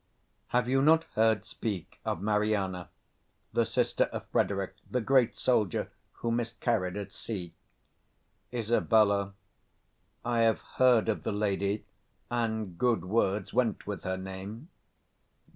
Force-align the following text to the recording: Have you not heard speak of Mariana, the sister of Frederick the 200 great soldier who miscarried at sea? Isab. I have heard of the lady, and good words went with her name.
Have 0.47 0.67
you 0.67 0.81
not 0.81 1.03
heard 1.13 1.45
speak 1.45 1.99
of 2.05 2.23
Mariana, 2.23 2.89
the 3.53 3.67
sister 3.67 4.05
of 4.05 4.25
Frederick 4.29 4.73
the 4.89 4.97
200 4.99 5.05
great 5.05 5.37
soldier 5.37 5.91
who 6.13 6.31
miscarried 6.31 6.97
at 6.97 7.11
sea? 7.11 7.53
Isab. 8.51 8.91
I 10.25 10.39
have 10.39 10.57
heard 10.77 11.07
of 11.07 11.21
the 11.21 11.31
lady, 11.31 11.85
and 12.31 12.79
good 12.79 13.05
words 13.05 13.53
went 13.53 13.85
with 13.85 14.01
her 14.03 14.17
name. 14.17 14.69